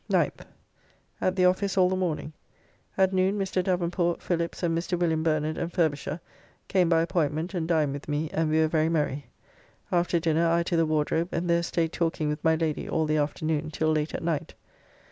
[0.09, 0.47] 9th.
[1.21, 2.33] At the office all the morning.
[2.97, 3.63] At noon Mr.
[3.63, 4.97] Davenport, Phillips, and Mr.
[4.97, 5.21] Wm.
[5.21, 6.19] Bernard and Furbisher,
[6.67, 9.27] came by appointment and dined with me, and we were very merry.
[9.91, 13.17] After dinner I to the Wardrobe, and there staid talking with my Lady all the
[13.17, 14.55] afternoon till late at night.